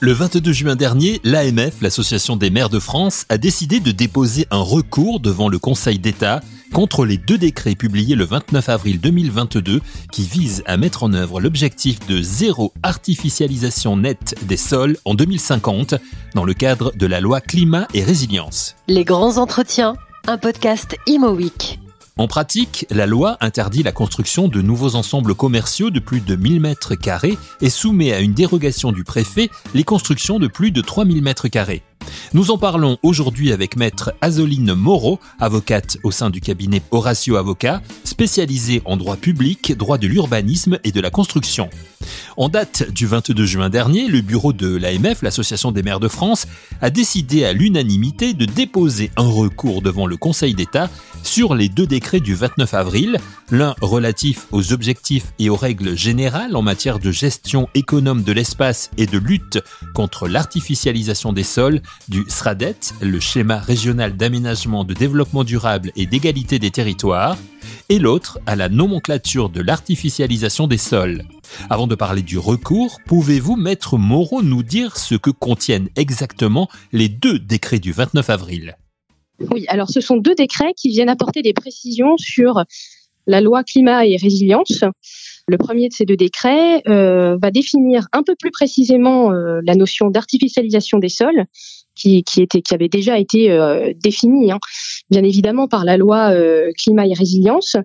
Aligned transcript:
Le 0.00 0.12
22 0.12 0.52
juin 0.52 0.76
dernier, 0.76 1.20
l'AMF, 1.24 1.82
l'Association 1.82 2.36
des 2.36 2.50
maires 2.50 2.68
de 2.68 2.78
France, 2.78 3.24
a 3.28 3.36
décidé 3.36 3.80
de 3.80 3.90
déposer 3.90 4.46
un 4.52 4.60
recours 4.60 5.18
devant 5.18 5.48
le 5.48 5.58
Conseil 5.58 5.98
d'État 5.98 6.40
contre 6.72 7.04
les 7.04 7.16
deux 7.16 7.36
décrets 7.36 7.74
publiés 7.74 8.14
le 8.14 8.24
29 8.24 8.68
avril 8.68 9.00
2022 9.00 9.80
qui 10.12 10.22
visent 10.22 10.62
à 10.66 10.76
mettre 10.76 11.02
en 11.02 11.12
œuvre 11.14 11.40
l'objectif 11.40 11.98
de 12.06 12.22
zéro 12.22 12.72
artificialisation 12.84 13.96
nette 13.96 14.36
des 14.46 14.56
sols 14.56 14.98
en 15.04 15.14
2050 15.14 15.96
dans 16.34 16.44
le 16.44 16.54
cadre 16.54 16.92
de 16.96 17.06
la 17.06 17.20
loi 17.20 17.40
climat 17.40 17.88
et 17.92 18.04
résilience. 18.04 18.76
Les 18.86 19.04
grands 19.04 19.38
entretiens, 19.38 19.96
un 20.28 20.38
podcast 20.38 20.96
Imo 21.06 21.30
Week. 21.30 21.80
En 22.18 22.26
pratique, 22.26 22.84
la 22.90 23.06
loi 23.06 23.36
interdit 23.40 23.84
la 23.84 23.92
construction 23.92 24.48
de 24.48 24.60
nouveaux 24.60 24.96
ensembles 24.96 25.36
commerciaux 25.36 25.90
de 25.90 26.00
plus 26.00 26.20
de 26.20 26.34
1000 26.34 26.60
mètres 26.60 26.96
carrés 26.96 27.38
et 27.60 27.70
soumet 27.70 28.12
à 28.12 28.18
une 28.18 28.34
dérogation 28.34 28.90
du 28.90 29.04
préfet 29.04 29.50
les 29.72 29.84
constructions 29.84 30.40
de 30.40 30.48
plus 30.48 30.72
de 30.72 30.80
3000 30.80 31.22
mètres 31.22 31.46
carrés. 31.46 31.84
Nous 32.34 32.50
en 32.50 32.58
parlons 32.58 32.98
aujourd'hui 33.04 33.52
avec 33.52 33.76
maître 33.76 34.12
Azoline 34.20 34.74
Moreau, 34.74 35.20
avocate 35.38 35.98
au 36.02 36.10
sein 36.10 36.28
du 36.28 36.40
cabinet 36.40 36.82
Horatio 36.90 37.36
Avocat, 37.36 37.82
spécialisée 38.02 38.82
en 38.84 38.96
droit 38.96 39.16
public, 39.16 39.76
droit 39.78 39.98
de 39.98 40.08
l'urbanisme 40.08 40.80
et 40.82 40.90
de 40.90 41.00
la 41.00 41.10
construction. 41.10 41.70
En 42.40 42.48
date 42.48 42.92
du 42.92 43.08
22 43.08 43.46
juin 43.46 43.68
dernier, 43.68 44.06
le 44.06 44.20
bureau 44.20 44.52
de 44.52 44.76
l'AMF, 44.76 45.22
l'Association 45.22 45.72
des 45.72 45.82
maires 45.82 45.98
de 45.98 46.06
France, 46.06 46.46
a 46.80 46.88
décidé 46.88 47.44
à 47.44 47.52
l'unanimité 47.52 48.32
de 48.32 48.44
déposer 48.44 49.10
un 49.16 49.26
recours 49.26 49.82
devant 49.82 50.06
le 50.06 50.16
Conseil 50.16 50.54
d'État 50.54 50.88
sur 51.24 51.56
les 51.56 51.68
deux 51.68 51.88
décrets 51.88 52.20
du 52.20 52.36
29 52.36 52.74
avril, 52.74 53.18
l'un 53.50 53.74
relatif 53.80 54.46
aux 54.52 54.72
objectifs 54.72 55.32
et 55.40 55.50
aux 55.50 55.56
règles 55.56 55.96
générales 55.96 56.54
en 56.54 56.62
matière 56.62 57.00
de 57.00 57.10
gestion 57.10 57.68
économe 57.74 58.22
de 58.22 58.30
l'espace 58.30 58.92
et 58.98 59.06
de 59.06 59.18
lutte 59.18 59.58
contre 59.92 60.28
l'artificialisation 60.28 61.32
des 61.32 61.42
sols 61.42 61.82
du 62.08 62.24
SRADET, 62.28 62.78
le 63.00 63.18
schéma 63.18 63.58
régional 63.58 64.16
d'aménagement 64.16 64.84
de 64.84 64.94
développement 64.94 65.42
durable 65.42 65.90
et 65.96 66.06
d'égalité 66.06 66.60
des 66.60 66.70
territoires, 66.70 67.36
et 67.88 67.98
l'autre 67.98 68.38
à 68.46 68.56
la 68.56 68.68
nomenclature 68.68 69.48
de 69.48 69.60
l'artificialisation 69.60 70.66
des 70.66 70.78
sols. 70.78 71.24
Avant 71.70 71.86
de 71.86 71.94
parler 71.94 72.22
du 72.22 72.38
recours, 72.38 72.98
pouvez-vous, 73.06 73.56
maître 73.56 73.98
Moreau, 73.98 74.42
nous 74.42 74.62
dire 74.62 74.96
ce 74.96 75.14
que 75.14 75.30
contiennent 75.30 75.88
exactement 75.96 76.68
les 76.92 77.08
deux 77.08 77.38
décrets 77.38 77.78
du 77.78 77.92
29 77.92 78.30
avril? 78.30 78.76
Oui, 79.50 79.64
alors 79.68 79.88
ce 79.88 80.00
sont 80.00 80.16
deux 80.16 80.34
décrets 80.34 80.74
qui 80.76 80.88
viennent 80.88 81.08
apporter 81.08 81.42
des 81.42 81.52
précisions 81.52 82.16
sur 82.16 82.64
la 83.26 83.40
loi 83.40 83.62
climat 83.62 84.06
et 84.06 84.16
résilience. 84.16 84.82
Le 85.46 85.58
premier 85.58 85.88
de 85.88 85.94
ces 85.94 86.04
deux 86.04 86.16
décrets 86.16 86.82
euh, 86.88 87.36
va 87.40 87.50
définir 87.50 88.06
un 88.12 88.22
peu 88.22 88.34
plus 88.34 88.50
précisément 88.50 89.32
euh, 89.32 89.60
la 89.64 89.74
notion 89.74 90.10
d'artificialisation 90.10 90.98
des 90.98 91.08
sols 91.08 91.44
qui, 91.98 92.40
était, 92.40 92.62
qui 92.62 92.74
avait 92.74 92.88
déjà 92.88 93.18
été 93.18 93.50
euh, 93.50 93.92
définie, 93.96 94.52
hein, 94.52 94.58
bien 95.10 95.22
évidemment 95.22 95.68
par 95.68 95.84
la 95.84 95.96
loi 95.96 96.30
euh, 96.32 96.70
climat 96.78 97.06
et 97.06 97.12
résilience, 97.12 97.76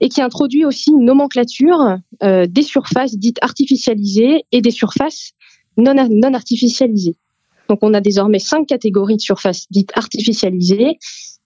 et 0.00 0.08
qui 0.08 0.20
introduit 0.20 0.64
aussi 0.64 0.90
une 0.90 1.04
nomenclature 1.04 1.98
euh, 2.22 2.46
des 2.48 2.62
surfaces 2.62 3.16
dites 3.16 3.38
artificialisées 3.42 4.44
et 4.50 4.60
des 4.60 4.70
surfaces 4.70 5.32
non, 5.76 5.94
non 5.94 6.34
artificialisées. 6.34 7.16
Donc 7.68 7.78
on 7.82 7.94
a 7.94 8.00
désormais 8.00 8.40
cinq 8.40 8.66
catégories 8.66 9.16
de 9.16 9.22
surfaces 9.22 9.66
dites 9.70 9.92
artificialisées 9.94 10.98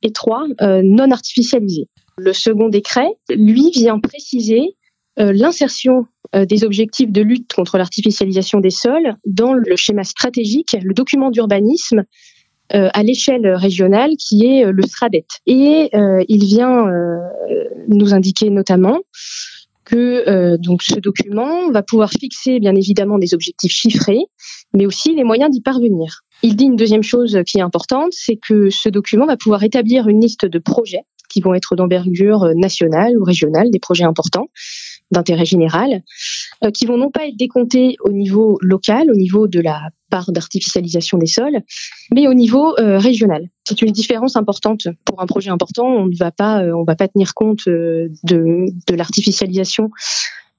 et 0.02 0.12
trois 0.12 0.46
non 0.60 1.10
artificialisées. 1.10 1.88
Le 2.18 2.32
second 2.32 2.68
décret, 2.68 3.08
lui, 3.28 3.70
vient 3.72 4.00
préciser 4.00 4.76
euh, 5.18 5.32
l'insertion 5.32 6.00
euh, 6.00 6.02
des 6.34 6.64
objectifs 6.64 7.10
de 7.10 7.22
lutte 7.22 7.52
contre 7.52 7.78
l'artificialisation 7.78 8.60
des 8.60 8.70
sols 8.70 9.16
dans 9.24 9.52
le 9.52 9.76
schéma 9.76 10.04
stratégique, 10.04 10.76
le 10.80 10.94
document 10.94 11.30
d'urbanisme 11.30 12.04
euh, 12.74 12.88
à 12.92 13.02
l'échelle 13.02 13.46
régionale 13.54 14.10
qui 14.18 14.44
est 14.46 14.70
le 14.70 14.82
SRADET. 14.82 15.26
Et 15.46 15.90
il 16.28 16.44
vient 16.44 16.86
nous 17.88 18.14
indiquer 18.14 18.50
notamment 18.50 19.00
que 19.84 20.24
ce 20.82 20.98
document 20.98 21.70
va 21.70 21.82
pouvoir 21.82 22.10
fixer 22.10 22.58
bien 22.58 22.74
évidemment 22.74 23.18
des 23.18 23.34
objectifs 23.34 23.72
chiffrés, 23.72 24.24
mais 24.74 24.86
aussi 24.86 25.14
les 25.14 25.24
moyens 25.24 25.50
d'y 25.50 25.60
parvenir. 25.60 26.22
Il 26.42 26.56
dit 26.56 26.64
une 26.64 26.76
deuxième 26.76 27.02
chose 27.02 27.38
qui 27.46 27.58
est 27.58 27.62
importante, 27.62 28.12
c'est 28.12 28.36
que 28.36 28.68
ce 28.68 28.88
document 28.88 29.26
va 29.26 29.36
pouvoir 29.36 29.62
établir 29.62 30.08
une 30.08 30.20
liste 30.20 30.44
de 30.44 30.58
projets 30.58 31.02
qui 31.28 31.40
vont 31.40 31.54
être 31.54 31.76
d'envergure 31.76 32.52
nationale 32.54 33.18
ou 33.18 33.24
régionale, 33.24 33.70
des 33.70 33.78
projets 33.78 34.04
importants, 34.04 34.48
d'intérêt 35.10 35.44
général, 35.44 36.02
euh, 36.64 36.70
qui 36.70 36.86
vont 36.86 36.96
non 36.96 37.10
pas 37.10 37.26
être 37.26 37.36
décomptés 37.36 37.96
au 38.00 38.12
niveau 38.12 38.58
local, 38.60 39.10
au 39.10 39.14
niveau 39.14 39.46
de 39.48 39.60
la 39.60 39.90
part 40.10 40.32
d'artificialisation 40.32 41.18
des 41.18 41.26
sols, 41.26 41.60
mais 42.14 42.28
au 42.28 42.34
niveau 42.34 42.78
euh, 42.78 42.98
régional. 42.98 43.48
C'est 43.64 43.82
une 43.82 43.92
différence 43.92 44.36
importante 44.36 44.88
pour 45.04 45.20
un 45.20 45.26
projet 45.26 45.50
important. 45.50 45.86
On 45.86 46.06
ne 46.06 46.16
va 46.16 46.30
pas, 46.30 46.62
euh, 46.62 46.72
on 46.76 46.84
va 46.84 46.96
pas 46.96 47.08
tenir 47.08 47.34
compte 47.34 47.66
de, 47.66 48.08
de 48.24 48.94
l'artificialisation 48.94 49.90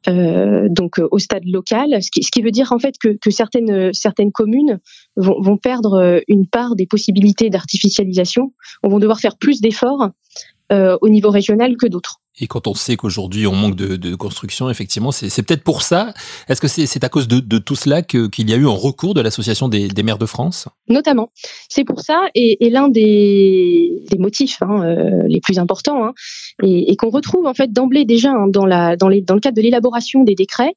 euh, 0.07 0.67
donc 0.69 1.01
au 1.11 1.19
stade 1.19 1.43
local, 1.45 2.01
ce 2.01 2.09
qui, 2.11 2.23
ce 2.23 2.31
qui, 2.31 2.41
veut 2.41 2.51
dire 2.51 2.71
en 2.71 2.79
fait 2.79 2.95
que, 2.97 3.17
que 3.19 3.29
certaines 3.29 3.91
certaines 3.93 4.31
communes 4.31 4.79
vont, 5.17 5.41
vont, 5.41 5.57
perdre 5.57 6.21
une 6.29 6.47
part 6.47 6.75
des 6.75 6.85
possibilités 6.85 7.49
d'artificialisation, 7.49 8.53
on 8.83 8.89
vont 8.89 8.99
devoir 8.99 9.19
faire 9.19 9.37
plus 9.37 9.59
d'efforts 9.59 10.11
euh, 10.71 10.97
au 11.01 11.07
niveau 11.07 11.29
régional 11.29 11.77
que 11.77 11.87
d'autres. 11.87 12.19
Et 12.39 12.47
quand 12.47 12.67
on 12.67 12.73
sait 12.73 12.95
qu'aujourd'hui 12.97 13.47
on 13.47 13.55
manque 13.55 13.75
de, 13.75 14.15
construction, 14.15 14.69
effectivement, 14.69 15.11
c'est 15.11 15.43
peut-être 15.43 15.63
pour 15.63 15.81
ça. 15.81 16.13
Est-ce 16.47 16.61
que 16.61 16.67
c'est 16.67 17.03
à 17.03 17.09
cause 17.09 17.27
de, 17.27 17.57
tout 17.57 17.75
cela 17.75 18.01
qu'il 18.01 18.49
y 18.49 18.53
a 18.53 18.57
eu 18.57 18.67
un 18.67 18.71
recours 18.71 19.13
de 19.13 19.21
l'Association 19.21 19.67
des, 19.67 19.89
maires 20.03 20.17
de 20.17 20.25
France? 20.25 20.67
Notamment. 20.87 21.31
C'est 21.69 21.83
pour 21.83 22.01
ça, 22.01 22.27
et, 22.35 22.69
l'un 22.69 22.89
des, 22.89 24.03
motifs 24.17 24.57
hein, 24.61 24.83
euh, 24.83 25.23
les 25.27 25.39
plus 25.41 25.59
importants, 25.59 26.05
hein, 26.05 26.13
et, 26.63 26.95
qu'on 26.95 27.09
retrouve 27.09 27.45
en 27.45 27.53
fait 27.53 27.71
d'emblée 27.71 28.05
déjà 28.05 28.31
hein, 28.31 28.47
dans, 28.47 28.65
le 28.65 29.39
cadre 29.39 29.55
de 29.55 29.61
l'élaboration 29.61 30.23
des 30.23 30.35
décrets, 30.35 30.73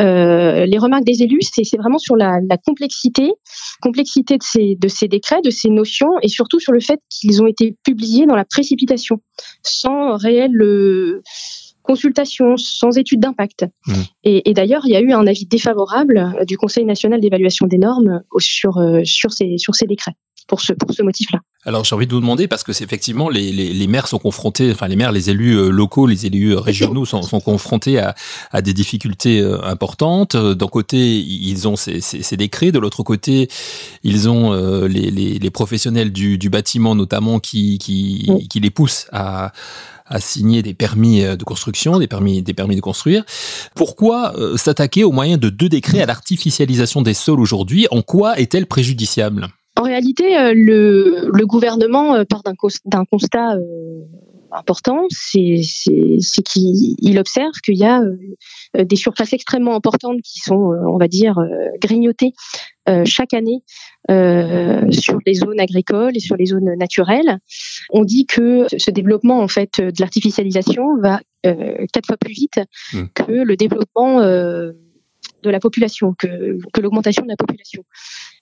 euh, 0.00 0.66
les 0.66 0.78
remarques 0.78 1.04
des 1.04 1.22
élus, 1.22 1.40
c'est 1.42 1.76
vraiment 1.76 1.98
sur 1.98 2.16
la, 2.16 2.40
complexité, 2.64 3.32
complexité 3.80 4.36
de 4.36 4.42
ces, 4.42 4.76
de 4.76 4.88
ces 4.88 5.08
décrets, 5.08 5.40
de 5.42 5.50
ces 5.50 5.70
notions, 5.70 6.10
et 6.22 6.28
surtout 6.28 6.60
sur 6.60 6.72
le 6.72 6.80
fait 6.80 7.00
qu'ils 7.08 7.42
ont 7.42 7.46
été 7.46 7.76
publiés 7.84 8.26
dans 8.26 8.36
la 8.36 8.44
précipitation, 8.44 9.20
sans 9.62 10.16
réel 10.16 10.50
euh, 10.60 10.97
consultation, 11.88 12.58
sans 12.58 12.98
étude 12.98 13.20
d'impact. 13.20 13.64
Mmh. 13.86 13.92
Et, 14.24 14.52
d'ailleurs, 14.52 14.82
il 14.84 14.92
y 14.92 14.96
a 14.96 15.00
eu 15.00 15.12
un 15.12 15.26
avis 15.26 15.46
défavorable 15.46 16.18
euh, 16.18 16.44
du 16.44 16.58
Conseil 16.58 16.84
national 16.84 17.20
d'évaluation 17.20 17.66
des 17.66 17.78
normes 17.78 18.20
sur, 18.38 18.76
euh, 18.76 19.00
sur, 19.04 19.32
ces, 19.32 19.56
sur 19.56 19.74
ces 19.74 19.86
décrets. 19.86 20.12
Pour 20.48 20.60
ce, 20.60 20.72
pour 20.72 20.92
ce 20.92 21.02
motif-là. 21.02 21.40
Alors 21.64 21.84
j'ai 21.84 21.94
envie 21.94 22.06
de 22.06 22.14
vous 22.14 22.20
demander 22.20 22.48
parce 22.48 22.64
que 22.64 22.72
c'est 22.72 22.84
effectivement 22.84 23.28
les, 23.28 23.52
les, 23.52 23.72
les, 23.72 23.86
maires 23.86 24.08
sont 24.08 24.18
confrontés, 24.18 24.72
enfin 24.72 24.88
les 24.88 24.96
maires, 24.96 25.12
les 25.12 25.28
élus 25.28 25.56
euh, 25.56 25.68
locaux, 25.68 26.06
les 26.06 26.24
élus 26.26 26.54
régionaux 26.56 27.04
sont, 27.04 27.22
sont 27.22 27.40
confrontés 27.40 27.98
à, 27.98 28.14
à, 28.50 28.62
des 28.62 28.72
difficultés 28.72 29.40
importantes. 29.62 30.36
D'un 30.36 30.66
côté, 30.66 31.18
ils 31.18 31.68
ont 31.68 31.76
ces, 31.76 32.00
ces, 32.00 32.22
ces 32.22 32.36
décrets, 32.36 32.72
de 32.72 32.78
l'autre 32.78 33.02
côté, 33.02 33.48
ils 34.02 34.28
ont 34.28 34.52
les, 34.86 35.10
les, 35.10 35.50
professionnels 35.50 36.12
du, 36.12 36.38
du 36.38 36.48
bâtiment 36.50 36.94
notamment 36.94 37.40
qui, 37.40 37.78
qui, 37.78 38.48
qui 38.48 38.60
les 38.60 38.70
poussent 38.70 39.06
à 39.12 39.52
à 40.08 40.20
signer 40.20 40.62
des 40.62 40.74
permis 40.74 41.22
euh, 41.22 41.36
de 41.36 41.44
construction, 41.44 41.98
des 41.98 42.06
permis, 42.06 42.42
des 42.42 42.54
permis 42.54 42.76
de 42.76 42.80
construire. 42.80 43.24
Pourquoi 43.74 44.34
euh, 44.36 44.56
s'attaquer 44.56 45.04
au 45.04 45.12
moyen 45.12 45.36
de 45.36 45.50
deux 45.50 45.68
décrets 45.68 46.02
à 46.02 46.06
l'artificialisation 46.06 47.02
des 47.02 47.14
sols 47.14 47.40
aujourd'hui? 47.40 47.86
En 47.90 48.02
quoi 48.02 48.38
est-elle 48.38 48.66
préjudiciable? 48.66 49.48
En 49.78 49.82
réalité, 49.82 50.36
euh, 50.36 50.52
le, 50.54 51.30
le 51.32 51.46
gouvernement 51.46 52.24
part 52.24 52.42
d'un 52.42 53.04
constat 53.04 53.56
important, 54.50 55.06
c'est 55.10 55.60
qu'il 56.44 57.18
observe 57.18 57.52
qu'il 57.64 57.76
y 57.76 57.84
a 57.84 58.02
des 58.76 58.96
surfaces 58.96 59.32
extrêmement 59.32 59.76
importantes 59.76 60.20
qui 60.22 60.40
sont, 60.40 60.72
on 60.86 60.98
va 60.98 61.06
dire, 61.06 61.36
grignotées 61.80 62.32
chaque 63.04 63.34
année 63.34 63.62
sur 64.08 65.18
les 65.26 65.34
zones 65.34 65.60
agricoles 65.60 66.16
et 66.16 66.20
sur 66.20 66.36
les 66.36 66.46
zones 66.46 66.74
naturelles. 66.78 67.38
On 67.90 68.04
dit 68.04 68.24
que 68.24 68.66
ce 68.74 68.90
développement 68.90 69.40
en 69.40 69.48
fait 69.48 69.80
de 69.80 70.00
l'artificialisation 70.00 70.96
va 70.98 71.20
quatre 71.42 72.06
fois 72.06 72.16
plus 72.16 72.32
vite 72.32 72.60
mmh. 72.94 73.02
que 73.14 73.32
le 73.32 73.54
développement 73.54 74.22
de 75.42 75.50
la 75.50 75.60
population, 75.60 76.14
que, 76.18 76.58
l'augmentation 76.80 77.22
de 77.22 77.28
la 77.28 77.36
population. 77.36 77.82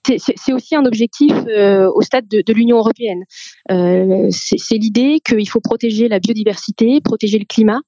C'est 0.05 0.53
aussi 0.53 0.75
un 0.75 0.85
objectif 0.85 1.33
euh, 1.47 1.89
au 1.93 2.01
stade 2.01 2.27
de, 2.27 2.53
l'Union 2.53 2.77
européenne. 2.77 3.23
Euh, 3.71 4.27
c'est 4.31 4.77
l'idée 4.77 5.19
qu'il 5.25 5.49
faut 5.49 5.59
protéger 5.59 6.07
la 6.07 6.19
biodiversité, 6.19 7.01
protéger 7.01 7.39
le 7.39 7.45
climat, 7.45 7.81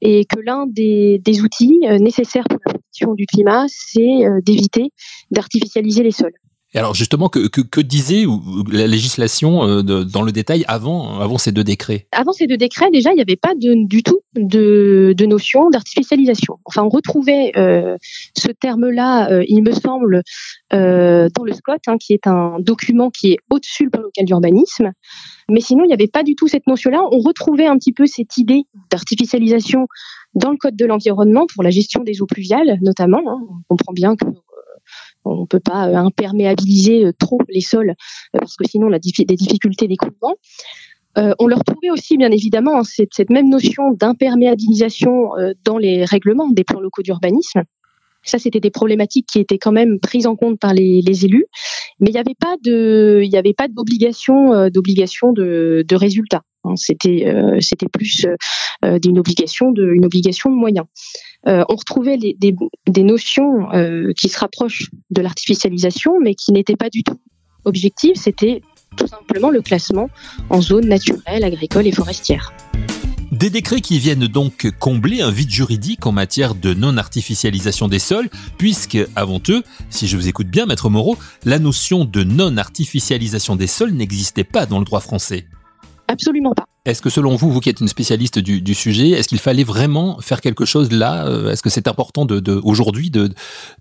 et 0.00 0.24
que 0.24 0.40
l'un 0.40 0.66
des, 0.66 1.18
des, 1.18 1.42
outils 1.42 1.80
euh, 1.84 1.98
nécessaires 1.98 2.44
pour 2.48 2.58
la 2.64 2.72
protection 2.72 3.14
du 3.14 3.26
climat, 3.26 3.66
c'est 3.68 4.24
d'éviter 4.42 4.90
d'artificialiser 5.30 6.02
les 6.02 6.12
sols. 6.12 6.34
Alors 6.74 6.94
justement, 6.94 7.30
que, 7.30 7.48
que, 7.48 7.80
disait 7.80 8.24
la 8.70 8.86
législation 8.86 9.66
euh, 9.66 9.82
dans 9.82 10.22
le 10.22 10.32
détail 10.32 10.64
avant, 10.68 11.18
avant 11.18 11.38
ces 11.38 11.50
deux 11.50 11.64
décrets? 11.64 12.06
Avant 12.12 12.32
ces 12.32 12.46
deux 12.46 12.58
décrets, 12.58 12.90
déjà, 12.90 13.10
il 13.12 13.16
n'y 13.16 13.22
avait 13.22 13.36
pas 13.36 13.54
du 13.54 14.02
tout 14.02 14.20
de, 14.36 15.14
de 15.16 15.26
notion 15.26 15.70
d'artificialisation. 15.70 16.58
Enfin, 16.66 16.82
on 16.82 16.90
retrouvait 16.90 17.52
euh, 17.56 17.96
ce 18.36 18.48
terme-là, 18.48 19.30
euh, 19.30 19.44
il 19.48 19.62
me 19.62 19.72
semble, 19.72 20.22
dans 20.70 21.44
le 21.44 21.52
SCOT, 21.52 21.72
hein, 21.86 21.96
qui 21.98 22.12
est 22.12 22.26
un 22.26 22.56
document 22.60 23.08
qui 23.08 23.32
est 23.32 23.38
au-dessus 23.50 23.84
du 23.84 23.90
plan 23.90 24.02
local 24.02 24.26
d'urbanisme. 24.26 24.92
Mais 25.50 25.60
sinon, 25.60 25.84
il 25.84 25.86
n'y 25.86 25.94
avait 25.94 26.08
pas 26.08 26.22
du 26.22 26.34
tout 26.34 26.48
cette 26.48 26.66
notion-là. 26.66 27.00
On 27.10 27.20
retrouvait 27.20 27.66
un 27.66 27.78
petit 27.78 27.94
peu 27.94 28.06
cette 28.06 28.36
idée 28.36 28.64
d'artificialisation 28.90 29.86
dans 30.34 30.50
le 30.50 30.58
code 30.58 30.76
de 30.76 30.84
l'environnement 30.84 31.46
pour 31.52 31.62
la 31.62 31.70
gestion 31.70 32.02
des 32.02 32.20
eaux 32.20 32.26
pluviales, 32.26 32.78
notamment. 32.82 33.22
Hein. 33.26 33.38
On 33.70 33.76
comprend 33.76 33.94
bien 33.94 34.14
que 34.14 34.26
on 35.24 35.42
ne 35.42 35.46
peut 35.46 35.60
pas 35.60 35.88
euh, 35.88 35.94
imperméabiliser 35.94 37.06
euh, 37.06 37.12
trop 37.18 37.40
les 37.48 37.60
sols 37.60 37.90
euh, 37.90 38.38
parce 38.38 38.56
que 38.56 38.66
sinon 38.68 38.88
on 38.88 38.92
a 38.92 38.98
des 38.98 39.36
difficultés 39.36 39.88
d'écoulement. 39.88 40.36
on 41.16 41.46
leur 41.48 41.64
trouvait 41.64 41.90
aussi, 41.90 42.16
bien 42.16 42.30
évidemment, 42.30 42.78
hein, 42.78 42.84
cette, 42.84 43.30
même 43.30 43.48
notion 43.48 43.90
d'imperméabilisation 43.92 45.30
dans 45.64 45.78
les 45.78 46.04
règlements 46.04 46.48
des 46.48 46.64
plans 46.64 46.80
locaux 46.80 47.02
d'urbanisme. 47.02 47.62
Ça, 48.22 48.38
c'était 48.38 48.60
des 48.60 48.70
problématiques 48.70 49.26
qui 49.32 49.38
étaient 49.38 49.58
quand 49.58 49.72
même 49.72 50.00
prises 50.00 50.26
en 50.26 50.36
compte 50.36 50.58
par 50.58 50.74
les, 50.74 51.24
élus, 51.24 51.46
mais 52.00 52.10
il 52.10 52.12
n'y 52.12 52.18
avait 52.18 52.34
pas 52.38 52.56
de, 52.62 53.22
il 53.24 53.36
avait 53.36 53.54
pas 53.54 53.68
d'obligation, 53.68 54.68
d'obligation 54.68 55.32
de, 55.32 55.84
de 55.86 55.96
résultat. 55.96 56.42
Hein. 56.64 56.74
C'était, 56.76 57.32
c'était 57.60 57.88
plus 57.88 58.26
d'une 58.82 59.18
obligation 59.18 59.72
de, 59.72 59.92
une 59.94 60.04
obligation 60.04 60.50
de 60.50 60.56
moyens. 60.56 60.86
Euh, 61.46 61.64
on 61.68 61.76
retrouvait 61.76 62.18
des, 62.18 63.02
notions 63.02 63.72
euh, 63.72 64.12
qui 64.18 64.28
se 64.28 64.38
rapprochent 64.38 64.90
de 65.10 65.22
l'artificialisation, 65.22 66.18
mais 66.20 66.34
qui 66.34 66.52
n'étaient 66.52 66.76
pas 66.76 66.90
du 66.90 67.02
tout 67.02 67.18
objectives. 67.64 68.16
C'était 68.16 68.60
tout 68.96 69.06
simplement 69.06 69.50
le 69.50 69.62
classement 69.62 70.10
en 70.50 70.60
zone 70.60 70.88
naturelle, 70.88 71.44
agricole 71.44 71.86
et 71.86 71.92
forestière. 71.92 72.52
Des 73.38 73.50
décrets 73.50 73.80
qui 73.80 74.00
viennent 74.00 74.26
donc 74.26 74.68
combler 74.80 75.22
un 75.22 75.30
vide 75.30 75.50
juridique 75.50 76.06
en 76.06 76.10
matière 76.10 76.56
de 76.56 76.74
non-artificialisation 76.74 77.86
des 77.86 78.00
sols, 78.00 78.28
puisque, 78.56 78.98
avant 79.14 79.40
eux, 79.48 79.62
si 79.90 80.08
je 80.08 80.16
vous 80.16 80.26
écoute 80.26 80.48
bien, 80.48 80.66
Maître 80.66 80.90
Moreau, 80.90 81.16
la 81.44 81.60
notion 81.60 82.04
de 82.04 82.24
non-artificialisation 82.24 83.54
des 83.54 83.68
sols 83.68 83.92
n'existait 83.92 84.42
pas 84.42 84.66
dans 84.66 84.80
le 84.80 84.84
droit 84.84 84.98
français. 84.98 85.46
Absolument 86.08 86.52
pas. 86.52 86.64
Est-ce 86.84 87.00
que 87.00 87.10
selon 87.10 87.36
vous, 87.36 87.52
vous 87.52 87.60
qui 87.60 87.68
êtes 87.68 87.80
une 87.80 87.86
spécialiste 87.86 88.40
du, 88.40 88.74
sujet, 88.74 89.10
est-ce 89.10 89.28
qu'il 89.28 89.38
fallait 89.38 89.62
vraiment 89.62 90.20
faire 90.20 90.40
quelque 90.40 90.64
chose 90.64 90.90
là 90.90 91.28
euh, 91.28 91.52
Est-ce 91.52 91.62
que 91.62 91.70
c'est 91.70 91.86
important 91.86 92.24
de, 92.24 92.60
aujourd'hui 92.64 93.10
de, 93.10 93.30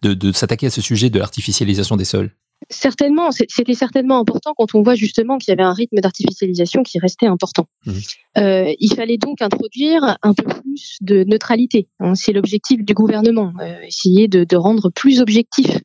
de, 0.03 0.31
s'attaquer 0.33 0.67
à 0.67 0.69
ce 0.69 0.81
sujet 0.81 1.09
de 1.09 1.17
l'artificialisation 1.17 1.97
des 1.97 2.05
sols? 2.05 2.29
Certainement, 2.69 3.31
c'était 3.31 3.75
certainement 3.75 4.19
important 4.19 4.53
quand 4.57 4.75
on 4.75 4.81
voit 4.81 4.95
justement 4.95 5.37
qu'il 5.37 5.51
y 5.51 5.53
avait 5.53 5.63
un 5.63 5.73
rythme 5.73 5.97
d'artificialisation 6.01 6.83
qui 6.83 6.99
restait 6.99 7.27
important. 7.27 7.67
Mmh. 7.85 7.91
Euh, 8.39 8.73
il 8.79 8.93
fallait 8.93 9.17
donc 9.17 9.41
introduire 9.41 10.17
un 10.21 10.33
peu 10.33 10.43
plus 10.43 10.97
de 11.01 11.23
neutralité. 11.23 11.87
Hein. 11.99 12.15
c'est 12.15 12.33
l'objectif 12.33 12.83
du 12.83 12.93
gouvernement, 12.93 13.53
euh, 13.61 13.79
essayer 13.83 14.27
de, 14.27 14.55
rendre 14.57 14.89
plus 14.89 15.21
objectif 15.21 15.79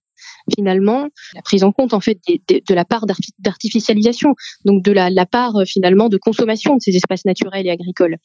finalement 0.54 1.08
la 1.34 1.42
prise 1.42 1.64
en 1.64 1.72
compte 1.72 1.94
en 1.94 2.00
fait 2.00 2.18
de 2.26 2.74
la 2.74 2.84
part 2.84 3.06
d'artificialisation, 3.38 4.34
donc 4.64 4.82
de 4.82 4.92
la, 4.92 5.26
part 5.26 5.56
euh, 5.56 5.64
finalement 5.64 6.08
de 6.08 6.18
consommation 6.18 6.76
de 6.76 6.80
ces 6.80 6.96
espaces 6.96 7.24
naturels 7.24 7.66
et 7.66 7.70
agricoles. 7.70 8.16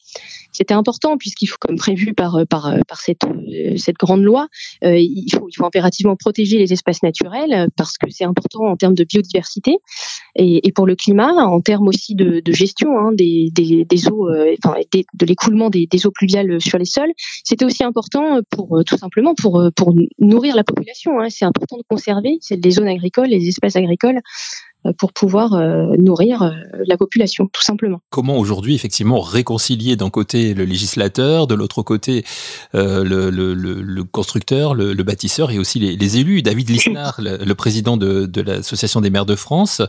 C'était 0.52 0.74
important 0.74 1.16
puisqu'il 1.16 1.46
faut, 1.46 1.56
comme 1.60 1.76
prévu 1.76 2.14
par 2.14 2.36
euh, 2.36 2.42
euh, 2.42 2.80
par 2.86 3.00
cette 3.00 3.22
cette 3.76 3.96
grande 3.96 4.22
loi, 4.22 4.48
il 4.82 5.30
faut 5.32 5.48
impérativement 5.64 6.16
protéger 6.16 6.58
les 6.58 6.72
espaces 6.72 7.02
naturels 7.02 7.68
parce 7.76 7.98
que 7.98 8.10
c'est 8.10 8.24
important 8.24 8.64
en 8.64 8.76
termes 8.76 8.94
de 8.94 9.04
biodiversité 9.04 9.78
et, 10.38 10.66
et, 10.66 10.72
pour 10.72 10.86
le 10.86 10.94
climat, 10.96 11.32
en 11.32 11.60
termes 11.60 11.88
aussi 11.88 12.14
de, 12.14 12.40
de 12.40 12.52
gestion 12.52 12.98
hein, 12.98 13.12
des, 13.12 13.50
des, 13.52 13.84
des, 13.84 14.08
eaux, 14.08 14.28
enfin 14.64 14.78
de 14.90 15.26
l'écoulement 15.26 15.68
des, 15.68 15.88
eaux 16.06 16.10
pluviales 16.10 16.60
sur 16.60 16.78
les 16.78 16.84
sols. 16.84 17.12
C'était 17.44 17.64
aussi 17.64 17.84
important 17.84 18.40
pour 18.50 18.80
tout 18.86 18.96
simplement 18.96 19.34
pour 19.34 19.62
pour 19.76 19.94
nourrir 20.18 20.54
la 20.54 20.64
population. 20.64 21.20
Hein. 21.20 21.28
C'est 21.28 21.44
important 21.44 21.76
de 21.76 21.84
conserver 21.88 22.38
des 22.50 22.70
zones 22.70 22.88
agricoles, 22.88 23.28
les 23.28 23.48
espaces 23.48 23.76
agricoles, 23.76 24.16
euh, 24.16 24.20
pour 24.98 25.12
pouvoir 25.12 25.54
euh, 25.54 25.96
nourrir 25.98 26.42
euh, 26.42 26.52
la 26.86 26.96
population, 26.96 27.48
tout 27.52 27.62
simplement. 27.62 28.00
Comment 28.10 28.38
aujourd'hui, 28.38 28.74
effectivement, 28.74 29.20
réconcilier 29.20 29.96
d'un 29.96 30.10
côté 30.10 30.54
le 30.54 30.64
législateur, 30.64 31.46
de 31.46 31.54
l'autre 31.54 31.82
côté 31.82 32.24
le, 32.74 34.02
constructeur, 34.02 34.74
le, 34.74 34.94
bâtisseur 35.02 35.50
et 35.50 35.58
aussi 35.58 35.78
les, 35.78 36.18
élus 36.18 36.42
David 36.42 36.70
Lisnard, 36.70 37.20
le, 37.20 37.52
président 37.54 37.96
de, 37.96 38.40
l'Association 38.40 39.00
des 39.00 39.10
maires 39.10 39.26
de 39.26 39.34
France, 39.34 39.82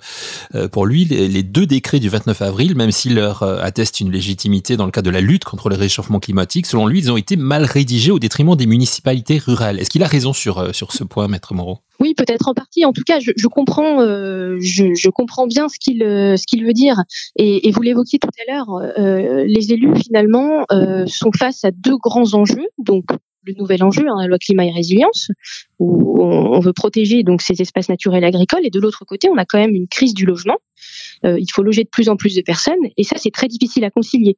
pour 0.71 0.85
lui, 0.85 1.05
les, 1.05 1.43
deux 1.43 1.65
décrets 1.65 1.99
du 1.99 2.09
29 2.09 2.41
avril, 2.41 2.75
même 2.75 2.91
s'ils 2.91 3.15
leur 3.15 3.43
attestent 3.43 3.99
une 3.99 4.11
légitimité 4.11 4.77
dans 4.77 4.85
le 4.85 4.91
cadre 4.91 5.05
de 5.05 5.13
la 5.13 5.21
lutte 5.21 5.43
contre 5.43 5.69
le 5.69 5.75
réchauffement 5.75 6.19
climatique, 6.19 6.65
selon 6.65 6.87
lui, 6.87 6.99
ils 6.99 7.11
ont 7.11 7.17
été 7.17 7.35
mal 7.35 7.65
rédigés 7.65 8.11
au 8.11 8.19
détriment 8.19 8.55
des 8.55 8.67
municipalités 8.67 9.37
rurales. 9.37 9.79
Est-ce 9.79 9.89
qu'il 9.89 10.03
a 10.03 10.07
raison 10.07 10.33
sur, 10.33 10.73
sur 10.75 10.91
ce 10.91 11.03
point, 11.03 11.27
Maître 11.27 11.53
Moreau? 11.53 11.79
Oui, 11.99 12.13
peut-être 12.13 12.47
en 12.47 12.53
partie. 12.53 12.85
En 12.85 12.93
tout 12.93 13.03
cas, 13.05 13.19
je, 13.19 13.47
comprends, 13.47 14.01
euh, 14.01 14.55
je, 14.61 14.78
comprends 15.09 15.47
bien 15.47 15.67
ce 15.69 15.77
qu'il 15.79 16.03
euh, 16.03 16.35
veut 16.61 16.73
dire. 16.73 16.95
Et, 17.35 17.71
vous 17.71 17.81
l'évoquiez 17.81 18.19
tout 18.19 18.29
à 18.47 18.51
l'heure, 18.51 18.69
euh, 18.97 19.43
les 19.45 19.71
élus 19.73 19.95
finalement 19.95 20.65
sont 21.07 21.31
face 21.31 21.63
à 21.63 21.71
deux 21.71 21.97
grands 21.97 22.33
enjeux. 22.33 22.67
Donc 22.77 23.05
le 23.43 23.53
nouvel 23.53 23.83
enjeu, 23.83 24.05
hein, 24.07 24.15
la 24.19 24.27
loi 24.27 24.37
climat 24.37 24.65
et 24.65 24.71
résilience, 24.71 25.29
où 25.79 26.21
on, 26.21 26.59
veut 26.59 26.73
protéger 26.73 27.23
donc 27.23 27.41
ces 27.41 27.61
espaces 27.61 27.87
naturels 27.87 28.23
agricoles, 28.25 28.65
et 28.65 28.69
de 28.69 28.79
l'autre 28.79 29.05
côté, 29.05 29.29
on 29.29 29.37
a 29.37 29.45
quand 29.45 29.57
même 29.57 29.73
une 29.73 29.87
crise 29.87 30.13
du 30.13 30.25
logement. 30.25 30.57
Euh, 31.25 31.37
il 31.39 31.47
faut 31.51 31.63
loger 31.63 31.83
de 31.83 31.89
plus 31.89 32.09
en 32.09 32.15
plus 32.15 32.35
de 32.35 32.41
personnes, 32.41 32.79
et 32.97 33.03
ça, 33.03 33.15
c'est 33.17 33.31
très 33.31 33.47
difficile 33.47 33.83
à 33.85 33.89
concilier. 33.89 34.35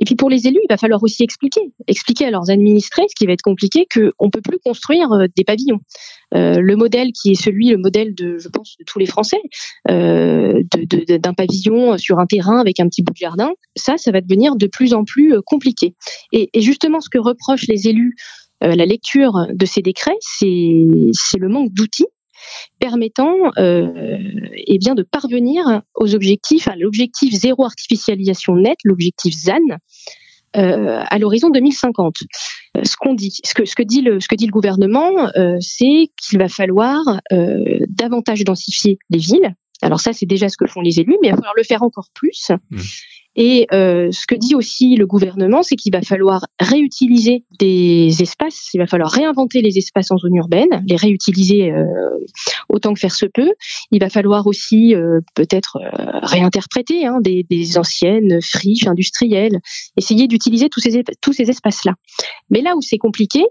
Et 0.00 0.04
puis 0.04 0.16
pour 0.16 0.30
les 0.30 0.46
élus, 0.46 0.60
il 0.62 0.68
va 0.68 0.76
falloir 0.76 1.02
aussi 1.02 1.22
expliquer, 1.22 1.60
expliquer 1.86 2.26
à 2.26 2.30
leurs 2.30 2.50
administrés, 2.50 3.04
ce 3.08 3.14
qui 3.16 3.26
va 3.26 3.32
être 3.32 3.42
compliqué, 3.42 3.86
qu'on 3.92 4.30
peut 4.30 4.40
plus 4.40 4.58
construire 4.64 5.12
euh, 5.12 5.26
des 5.36 5.44
pavillons. 5.44 5.78
Euh, 6.34 6.60
le 6.60 6.76
modèle 6.76 7.12
qui 7.12 7.30
est 7.30 7.40
celui, 7.40 7.68
le 7.68 7.78
modèle 7.78 8.14
de, 8.14 8.38
je 8.38 8.48
pense, 8.48 8.76
de 8.78 8.84
tous 8.84 8.98
les 8.98 9.06
Français, 9.06 9.40
d'un 9.88 11.34
pavillon 11.34 11.98
sur 11.98 12.18
un 12.18 12.26
terrain 12.26 12.60
avec 12.60 12.80
un 12.80 12.86
petit 12.86 13.02
bout 13.02 13.12
de 13.12 13.18
jardin, 13.18 13.50
ça, 13.76 13.96
ça 13.96 14.10
va 14.12 14.20
devenir 14.20 14.56
de 14.56 14.66
plus 14.66 14.94
en 14.94 15.04
plus 15.04 15.34
compliqué. 15.44 15.94
Et 16.32 16.48
justement, 16.56 17.00
ce 17.00 17.08
que 17.08 17.18
reprochent 17.18 17.66
les 17.66 17.88
élus 17.88 18.14
euh, 18.62 18.74
la 18.74 18.86
lecture 18.86 19.46
de 19.52 19.66
ces 19.66 19.82
décrets, 19.82 20.18
c'est 20.20 20.46
le 20.46 21.48
manque 21.48 21.72
d'outils 21.72 22.06
permettant 22.78 23.36
euh, 23.58 23.88
eh 24.54 24.78
de 24.78 25.02
parvenir 25.02 25.82
aux 25.94 26.14
objectifs, 26.14 26.68
à 26.68 26.76
l'objectif 26.76 27.34
zéro 27.34 27.64
artificialisation 27.64 28.56
nette, 28.56 28.78
l'objectif 28.84 29.34
ZAN, 29.34 29.58
euh, 30.56 31.02
à 31.06 31.18
l'horizon 31.18 31.50
2050. 31.50 32.16
Euh, 32.76 32.84
ce 32.84 32.96
qu'on 32.96 33.14
dit, 33.14 33.38
ce 33.44 33.54
que, 33.54 33.82
dit 33.82 34.00
le, 34.02 34.18
gouvernement, 34.50 35.30
c'est 35.60 36.08
qu'il 36.20 36.38
va 36.38 36.48
falloir 36.48 37.00
davantage 37.88 38.44
densifier 38.44 38.98
les 39.10 39.18
villes. 39.18 39.54
Alors 39.82 40.00
ça, 40.00 40.12
c'est 40.12 40.26
déjà 40.26 40.48
ce 40.48 40.56
que 40.58 40.66
font 40.66 40.82
les 40.82 41.00
élus, 41.00 41.16
mais 41.22 41.28
il 41.28 41.30
va 41.30 41.36
falloir 41.36 41.54
le 41.56 41.62
faire 41.62 41.82
encore 41.82 42.08
plus. 42.14 42.50
Mmh. 42.70 42.80
Et 43.36 43.66
euh, 43.72 44.10
ce 44.10 44.26
que 44.26 44.34
dit 44.34 44.54
aussi 44.54 44.96
le 44.96 45.06
gouvernement, 45.06 45.62
c'est 45.62 45.76
qu'il 45.76 45.92
va 45.92 46.02
falloir 46.02 46.46
réutiliser 46.58 47.44
des 47.60 48.22
espaces, 48.22 48.70
il 48.74 48.78
va 48.78 48.86
falloir 48.86 49.10
réinventer 49.10 49.62
les 49.62 49.78
espaces 49.78 50.10
en 50.10 50.18
zone 50.18 50.34
urbaine, 50.34 50.84
les 50.88 50.96
réutiliser 50.96 51.70
euh, 51.70 51.84
autant 52.68 52.92
que 52.92 52.98
faire 52.98 53.14
se 53.14 53.26
peut. 53.26 53.52
Il 53.92 54.00
va 54.00 54.08
falloir 54.08 54.48
aussi 54.48 54.96
euh, 54.96 55.20
peut-être 55.34 55.78
réinterpréter 56.22 57.06
hein, 57.06 57.20
des, 57.20 57.78
anciennes 57.78 58.40
friches 58.42 58.88
industrielles, 58.88 59.60
essayer 59.96 60.26
d'utiliser 60.26 60.68
tous 60.68 60.80
ces, 60.80 61.04
tous 61.20 61.32
ces 61.32 61.50
espaces-là. 61.50 61.94
Mais 62.50 62.62
là 62.62 62.74
où 62.76 62.80
c'est 62.80 62.98
compliqué, 62.98 63.44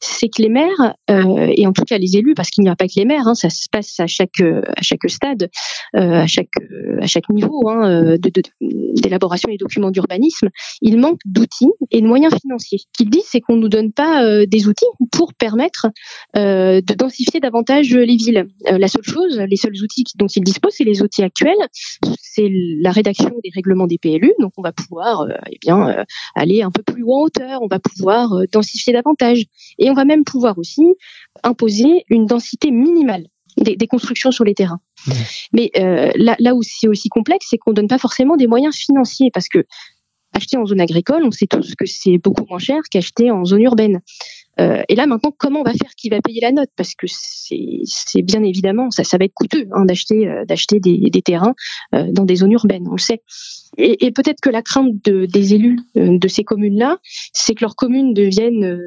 c'est 0.00 0.28
que 0.28 0.40
les 0.40 0.48
maires, 0.48 0.94
et 1.08 1.66
en 1.66 1.72
tout 1.72 1.84
cas 1.84 1.98
les 1.98 2.16
élus, 2.16 2.34
parce 2.34 2.50
qu'il 2.50 2.64
n'y 2.64 2.70
a 2.70 2.76
pas 2.76 2.86
que 2.86 2.94
les 2.96 3.04
maires, 3.04 3.26
hein, 3.28 3.34
ça 3.34 3.50
se 3.50 3.68
passe 3.70 4.00
à 4.00 4.06
chaque, 4.06 4.40
à 4.40 4.82
chaque 4.82 5.08
stade, 5.08 5.50
à, 5.94 6.26
chaque, 6.26 6.48
à 7.00 7.06
chaque 7.06 7.28
niveau 7.28 7.68
hein, 7.68 8.16
d'élaboration 8.60 9.25
des 9.48 9.56
documents 9.56 9.90
d'urbanisme, 9.90 10.48
il 10.80 10.98
manque 10.98 11.20
d'outils 11.24 11.72
et 11.90 12.00
de 12.00 12.06
moyens 12.06 12.34
financiers. 12.40 12.78
Ce 12.78 12.84
qu'ils 12.96 13.10
disent, 13.10 13.26
c'est 13.26 13.40
qu'on 13.40 13.56
ne 13.56 13.62
nous 13.62 13.68
donne 13.68 13.92
pas 13.92 14.24
euh, 14.24 14.46
des 14.46 14.68
outils 14.68 14.86
pour 15.12 15.34
permettre 15.34 15.86
euh, 16.36 16.80
de 16.80 16.94
densifier 16.94 17.40
davantage 17.40 17.94
les 17.94 18.16
villes. 18.16 18.46
Euh, 18.70 18.78
la 18.78 18.88
seule 18.88 19.04
chose, 19.04 19.38
les 19.38 19.56
seuls 19.56 19.74
outils 19.82 20.04
dont 20.16 20.26
ils 20.26 20.42
disposent, 20.42 20.74
c'est 20.76 20.84
les 20.84 21.02
outils 21.02 21.22
actuels, 21.22 21.56
c'est 22.20 22.48
la 22.80 22.90
rédaction 22.90 23.30
des 23.42 23.50
règlements 23.54 23.86
des 23.86 23.98
PLU. 23.98 24.32
Donc 24.40 24.52
on 24.56 24.62
va 24.62 24.72
pouvoir 24.72 25.26
eh 25.50 25.58
bien, 25.60 26.04
aller 26.34 26.62
un 26.62 26.70
peu 26.70 26.82
plus 26.82 27.02
haut 27.02 27.14
en 27.14 27.22
hauteur, 27.22 27.62
on 27.62 27.68
va 27.68 27.78
pouvoir 27.78 28.42
densifier 28.52 28.92
davantage. 28.92 29.44
Et 29.78 29.90
on 29.90 29.94
va 29.94 30.04
même 30.04 30.24
pouvoir 30.24 30.58
aussi 30.58 30.82
imposer 31.42 32.04
une 32.08 32.26
densité 32.26 32.70
minimale 32.70 33.26
des, 33.56 33.76
des 33.76 33.86
constructions 33.86 34.30
sur 34.30 34.44
les 34.44 34.54
terrains. 34.54 34.80
Mais 35.52 35.70
euh, 35.76 36.10
là, 36.16 36.36
là 36.38 36.54
où 36.54 36.62
c'est 36.62 36.88
aussi 36.88 37.08
complexe, 37.08 37.46
c'est 37.50 37.58
qu'on 37.58 37.72
donne 37.72 37.88
pas 37.88 37.98
forcément 37.98 38.36
des 38.36 38.46
moyens 38.46 38.74
financiers 38.74 39.30
parce 39.32 39.48
que 39.48 39.64
acheter 40.32 40.56
en 40.56 40.66
zone 40.66 40.80
agricole, 40.80 41.22
on 41.24 41.30
sait 41.30 41.46
tous 41.46 41.74
que 41.74 41.86
c'est 41.86 42.18
beaucoup 42.18 42.44
moins 42.48 42.58
cher 42.58 42.80
qu'acheter 42.90 43.30
en 43.30 43.44
zone 43.44 43.62
urbaine. 43.62 44.00
Euh, 44.58 44.82
et 44.88 44.94
là 44.94 45.06
maintenant, 45.06 45.32
comment 45.36 45.60
on 45.60 45.64
va 45.64 45.72
faire 45.72 45.94
Qui 45.96 46.08
va 46.08 46.20
payer 46.20 46.40
la 46.40 46.52
note? 46.52 46.70
Parce 46.76 46.94
que 46.94 47.06
c'est 47.08 48.22
bien 48.22 48.42
évidemment, 48.42 48.90
ça, 48.90 49.02
va 49.18 49.24
être 49.24 49.34
coûteux 49.34 49.68
hein, 49.72 49.84
d'acheter 49.84 50.28
euh, 50.28 50.44
d'acheter 50.44 50.80
des, 50.80 51.22
terrains 51.22 51.54
euh, 51.94 52.10
dans 52.10 52.24
des 52.24 52.36
zones 52.36 52.52
urbaines, 52.52 52.86
on 52.88 52.92
le 52.92 52.98
sait. 52.98 53.22
Et, 53.78 54.10
peut-être 54.10 54.40
que 54.40 54.48
la 54.48 54.62
crainte 54.62 55.04
de, 55.04 55.26
des 55.26 55.54
élus 55.54 55.78
de 55.96 56.28
ces 56.28 56.44
communes-là, 56.44 56.98
c'est 57.32 57.54
que 57.54 57.62
leurs 57.62 57.76
communes 57.76 58.14
deviennent 58.14 58.80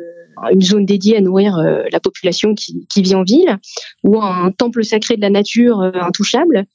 une 0.52 0.62
zone 0.62 0.86
dédiée 0.86 1.18
à 1.18 1.22
nourrir 1.22 1.58
la 1.92 2.00
population 2.00 2.56
qui, 2.56 2.88
vit 2.96 3.14
en 3.14 3.22
ville, 3.22 3.58
ou 4.04 4.20
un 4.20 4.52
temple 4.52 4.84
sacré 4.84 5.16
de 5.16 5.22
la 5.22 5.30
nature 5.30 5.80
intouchable. 5.80 6.66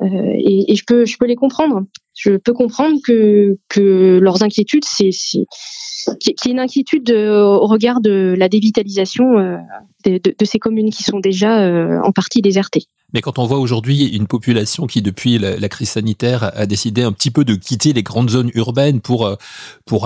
Et, 0.00 0.74
je 0.74 0.84
peux 1.18 1.26
les 1.26 1.36
comprendre. 1.36 1.84
Je 2.14 2.36
peux 2.36 2.52
comprendre 2.52 2.98
que 3.06 4.18
leurs 4.20 4.42
inquiétudes, 4.42 4.84
c'est 4.84 5.10
qui 6.20 6.30
est 6.30 6.50
une 6.50 6.58
inquiétude 6.58 7.10
euh, 7.10 7.42
au 7.42 7.66
regard 7.66 8.00
de 8.00 8.34
la 8.36 8.48
dévitalisation 8.48 9.38
euh, 9.38 9.56
de, 10.04 10.44
ces 10.44 10.58
communes 10.58 10.90
qui 10.90 11.02
sont 11.02 11.20
déjà 11.20 11.60
euh, 11.60 12.00
en 12.02 12.12
partie 12.12 12.42
désertées. 12.42 12.84
Mais 13.14 13.20
quand 13.20 13.38
on 13.38 13.46
voit 13.46 13.58
aujourd'hui 13.58 14.06
une 14.06 14.26
population 14.26 14.86
qui, 14.86 15.02
depuis 15.02 15.38
la, 15.38 15.68
crise 15.68 15.90
sanitaire, 15.90 16.50
a 16.56 16.64
décidé 16.64 17.02
un 17.02 17.12
petit 17.12 17.30
peu 17.30 17.44
de 17.44 17.54
quitter 17.54 17.92
les 17.92 18.02
grandes 18.02 18.30
zones 18.30 18.50
urbaines 18.54 19.02
pour 19.02 19.36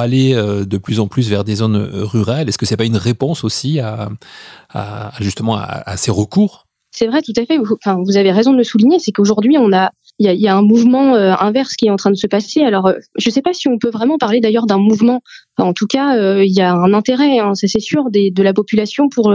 aller 0.00 0.34
de 0.34 0.76
plus 0.76 0.98
en 0.98 1.06
plus 1.06 1.28
vers 1.30 1.44
des 1.44 1.54
zones 1.54 1.76
rurales, 1.76 2.48
est-ce 2.48 2.58
que 2.58 2.66
c'est 2.66 2.76
pas 2.76 2.84
une 2.84 2.96
réponse 2.96 3.44
aussi 3.44 3.78
à, 3.78 4.08
justement 5.20 5.54
à, 5.56 5.96
ces 5.96 6.10
recours? 6.10 6.65
C'est 6.98 7.08
vrai, 7.08 7.20
tout 7.20 7.34
à 7.36 7.44
fait. 7.44 7.58
Vous 7.58 8.16
avez 8.16 8.32
raison 8.32 8.52
de 8.52 8.56
le 8.56 8.64
souligner, 8.64 8.98
c'est 8.98 9.12
qu'aujourd'hui 9.12 9.58
on 9.58 9.70
a 9.70 9.90
il 10.18 10.24
y 10.24 10.30
a, 10.30 10.32
y 10.32 10.48
a, 10.48 10.56
un 10.56 10.62
mouvement 10.62 11.14
euh, 11.14 11.34
inverse 11.38 11.74
qui 11.74 11.88
est 11.88 11.90
en 11.90 11.96
train 11.96 12.10
de 12.10 12.16
se 12.16 12.26
passer. 12.26 12.62
Alors, 12.62 12.86
euh, 12.86 12.94
je 13.18 13.28
ne 13.28 13.32
sais 13.34 13.42
pas 13.42 13.52
si 13.52 13.68
on 13.68 13.78
peut 13.78 13.90
vraiment 13.90 14.16
parler 14.16 14.40
d'ailleurs 14.40 14.64
d'un 14.64 14.78
mouvement. 14.78 15.20
En 15.58 15.72
tout 15.72 15.86
cas, 15.86 16.16
euh, 16.16 16.44
il 16.44 16.52
y 16.52 16.60
a 16.60 16.72
un 16.72 16.92
intérêt, 16.92 17.38
hein, 17.38 17.52
c'est 17.54 17.80
sûr, 17.80 18.10
de 18.10 18.42
la 18.42 18.52
population 18.52 19.08
pour 19.08 19.34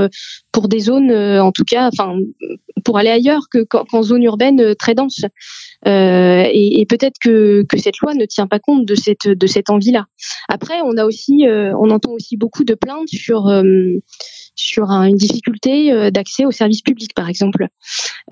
pour 0.51 0.67
des 0.67 0.79
zones, 0.79 1.11
en 1.11 1.51
tout 1.51 1.63
cas, 1.63 1.89
enfin, 1.91 2.15
pour 2.83 2.97
aller 2.97 3.09
ailleurs 3.09 3.43
que 3.51 3.63
qu'en 3.63 4.03
zone 4.03 4.23
urbaine 4.23 4.75
très 4.75 4.95
dense. 4.95 5.21
et, 5.85 6.85
peut-être 6.89 7.17
que, 7.21 7.63
que 7.63 7.77
cette 7.77 7.97
loi 7.99 8.13
ne 8.13 8.25
tient 8.25 8.47
pas 8.47 8.59
compte 8.59 8.85
de 8.85 8.95
cette 8.95 9.27
de 9.27 9.47
cette 9.47 9.69
envie-là. 9.69 10.05
Après, 10.49 10.81
on 10.83 10.97
a 10.97 11.05
aussi, 11.05 11.45
on 11.47 11.89
entend 11.89 12.11
aussi 12.11 12.37
beaucoup 12.37 12.63
de 12.63 12.75
plaintes 12.75 13.09
sur 13.09 13.47
sur 14.55 14.89
une 14.89 15.15
difficulté 15.15 15.91
euh, 15.91 16.11
d'accès 16.11 16.45
aux 16.45 16.51
services 16.51 16.81
publics, 16.81 17.13
par 17.13 17.29
exemple. 17.29 17.67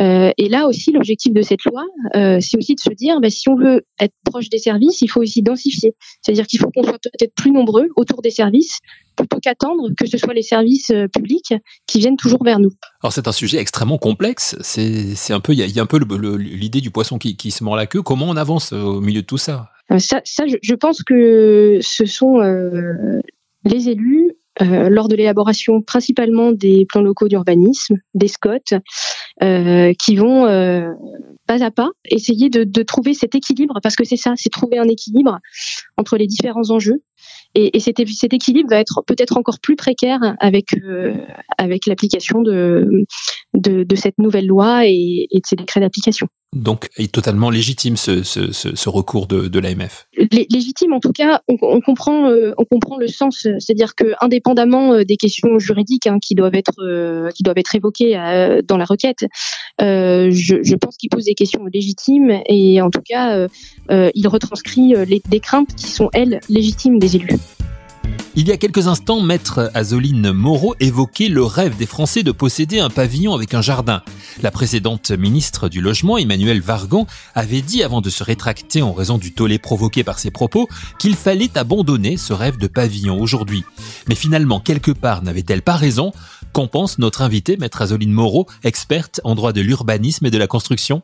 Euh, 0.02 0.32
et 0.38 0.50
là 0.50 0.68
aussi, 0.68 0.92
l'objectif 0.92 1.34
de 1.34 1.42
cette 1.42 1.64
loi, 1.66 1.84
euh, 2.16 2.40
c'est 2.40 2.58
aussi 2.58 2.76
de 2.76 2.80
se 2.80 2.94
dire, 2.94 3.20
bah, 3.20 3.30
si 3.30 3.50
on 3.50 3.56
veut 3.56 3.84
être 4.00 4.14
proche 4.26 4.50
des 4.50 4.60
services, 4.60 5.02
il 5.02 5.08
faut 5.08 5.22
aussi 5.22 5.42
densifier. 5.42 5.96
C'est-à-dire 6.22 6.48
qu'il 6.48 6.60
faut 6.60 6.70
qu'on 6.72 6.84
soit 6.84 7.00
peut-être 7.02 7.34
plus 7.36 7.52
nombreux 7.52 7.79
autour 7.96 8.22
des 8.22 8.32
services 8.32 8.80
plutôt 9.16 9.40
qu'attendre 9.42 9.90
que 9.98 10.08
ce 10.08 10.18
soit 10.18 10.34
les 10.34 10.42
services 10.42 10.92
publics 11.14 11.54
qui 11.88 12.00
viennent 12.00 12.16
toujours 12.16 12.44
vers 12.44 12.60
nous. 12.60 12.72
Alors 13.04 13.12
c'est 13.12 13.28
un 13.28 13.34
sujet 13.34 13.58
extrêmement 13.58 13.98
complexe. 13.98 14.56
C'est 14.62 15.34
un 15.34 15.40
peu, 15.40 15.54
il 15.54 15.60
y, 15.60 15.72
y 15.72 15.80
a, 15.80 15.84
un 15.84 15.86
peu 15.86 16.00
l'idée 16.38 16.82
du 16.82 16.92
poisson 16.92 17.18
qui, 17.18 17.36
qui, 17.36 17.52
se 17.52 17.64
mord 17.64 17.76
la 17.76 17.86
queue. 17.86 18.02
Comment 18.02 18.28
on 18.30 18.38
avance 18.38 18.72
au 18.72 19.02
milieu 19.02 19.22
de 19.22 19.28
tout 19.28 19.38
ça? 19.38 19.70
Ça, 19.98 20.22
ça 20.24 20.46
je, 20.48 20.56
je, 20.62 20.76
pense 20.76 21.04
que 21.04 21.80
ce 21.82 22.06
sont 22.06 22.40
les 23.66 23.90
élus 23.90 24.36
euh, 24.62 24.90
lors 24.90 25.08
de 25.08 25.16
l'élaboration 25.16 25.82
principalement 25.82 26.52
des 26.52 26.86
plans 26.88 27.02
locaux 27.02 27.28
d'urbanisme, 27.28 27.96
des 28.14 28.28
SCOT, 28.28 28.80
euh, 29.42 29.94
qui 29.94 30.16
vont 30.18 30.48
euh, 30.48 30.90
pas 31.48 31.64
à 31.64 31.72
pas 31.72 31.90
essayer 32.10 32.50
de, 32.50 32.84
trouver 32.84 33.14
cet 33.14 33.36
équilibre, 33.36 33.80
parce 33.82 33.96
que 33.96 34.04
c'est 34.04 34.18
ça, 34.18 34.34
c'est 34.36 34.50
trouver 34.50 34.78
un 34.78 34.88
équilibre 34.88 35.40
entre 35.98 36.18
les 36.18 36.28
différents 36.28 36.70
enjeux 36.72 37.02
et, 37.56 37.76
et 37.76 37.80
cet, 37.80 38.00
équilibre 38.00 38.70
va 38.70 38.78
être 38.78 39.02
peut-être 39.06 39.38
encore 39.38 39.60
plus 39.60 39.76
précaire 39.76 40.20
avec 40.40 40.68
avec 41.58 41.86
l'application 41.86 42.42
de, 42.42 43.06
de, 43.54 43.96
cette 43.96 44.18
nouvelle 44.18 44.48
loi 44.48 44.86
et, 44.86 45.28
et 45.32 45.40
de 45.40 45.46
ces 45.46 45.56
décrets 45.56 45.80
d'application. 45.80 46.28
Donc, 46.56 46.90
est 46.98 47.12
totalement 47.12 47.52
légitime 47.52 47.96
ce, 47.96 48.90
recours 48.90 49.28
de, 49.28 49.60
l'AMF. 49.60 50.08
Légitime, 50.32 50.94
en 50.94 51.00
tout 51.00 51.12
cas, 51.12 51.42
on, 51.48 51.80
comprend, 51.80 52.28
euh, 52.28 52.54
on 52.58 52.66
comprend 52.66 52.98
le 52.98 53.08
sens. 53.08 53.48
C'est-à-dire 53.60 53.94
que, 53.94 54.14
indépendamment 54.20 54.94
euh, 54.94 55.04
des 55.04 55.16
questions 55.16 55.60
juridiques 55.60 56.08
hein, 56.08 56.18
qui 56.20 56.34
doivent 56.34 56.56
être 56.56 57.30
qui 57.36 57.44
doivent 57.44 57.58
être 57.58 57.76
évoquées 57.76 58.14
dans 58.68 58.78
la 58.78 58.86
requête, 58.86 59.26
euh, 59.82 60.30
je, 60.32 60.64
je, 60.64 60.76
pense 60.76 60.98
qu'il 60.98 61.10
pose 61.10 61.26
des 61.26 61.36
questions 61.36 61.66
légitimes 61.72 62.42
et, 62.48 62.82
en 62.82 62.90
tout 62.90 63.02
cas, 63.08 63.48
il 63.90 64.28
retranscrit 64.28 64.96
les, 65.06 65.22
des 65.30 65.40
craintes 65.40 65.76
qui 65.76 65.88
sont 65.88 66.10
elles 66.14 66.40
légitimes 66.50 66.98
des 66.98 67.16
élus. 67.16 67.38
Il 68.36 68.48
y 68.48 68.52
a 68.52 68.58
quelques 68.58 68.88
instants, 68.88 69.22
maître 69.22 69.72
Azoline 69.74 70.32
Moreau 70.32 70.76
évoquait 70.80 71.30
le 71.30 71.44
rêve 71.44 71.76
des 71.78 71.88
Français 71.88 72.22
de 72.22 72.32
posséder 72.32 72.80
un 72.80 72.90
pavillon 72.90 73.34
avec 73.34 73.54
un 73.54 73.62
jardin. 73.62 74.04
La 74.44 74.52
précédente 74.52 75.12
ministre 75.12 75.68
du 75.68 75.82
Logement, 75.82 76.18
Emmanuel 76.18 76.62
Vargon, 76.62 77.08
avait 77.34 77.62
dit 77.62 77.84
avant 77.84 78.02
de 78.02 78.10
se 78.10 78.24
rétracter 78.24 78.82
en 78.82 78.94
raison 78.94 79.18
du 79.18 79.34
tollé 79.34 79.58
provoqué 79.58 80.04
par 80.04 80.20
ses 80.20 80.32
propos 80.32 80.70
qu'il 81.00 81.16
fallait 81.16 81.58
abandonner 81.58 82.18
ce 82.18 82.32
rêve 82.32 82.58
de 82.58 82.68
pavillon 82.68 83.20
aujourd'hui. 83.20 83.66
Mais 84.08 84.16
finalement, 84.16 84.60
quelque 84.60 84.92
part, 84.92 85.24
n'avait-elle 85.24 85.64
pas 85.64 85.76
raison? 85.76 86.14
Qu'en 86.54 86.68
pense 86.68 87.00
notre 87.00 87.24
invité, 87.24 87.58
maître 87.58 87.82
Azoline 87.82 88.14
Moreau, 88.14 88.48
experte 88.64 89.22
en 89.24 89.36
droit 89.36 89.54
de 89.54 89.62
l'urbanisme 89.62 90.28
et 90.28 90.32
de 90.32 90.38
la 90.38 90.48
construction? 90.48 91.02